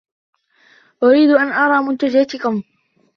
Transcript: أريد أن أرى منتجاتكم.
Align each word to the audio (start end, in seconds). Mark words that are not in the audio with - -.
أريد 1.03 1.29
أن 1.29 1.51
أرى 1.51 1.83
منتجاتكم. 1.87 2.63